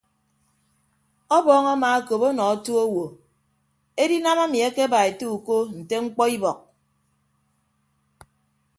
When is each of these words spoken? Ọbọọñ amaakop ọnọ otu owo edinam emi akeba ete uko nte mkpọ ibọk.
Ọbọọñ 1.37 1.65
amaakop 1.73 2.21
ọnọ 2.29 2.43
otu 2.53 2.71
owo 2.83 3.05
edinam 4.03 4.39
emi 4.45 4.57
akeba 4.67 4.97
ete 5.09 5.25
uko 5.37 5.55
nte 5.79 5.95
mkpọ 6.05 6.23
ibọk. 6.35 6.59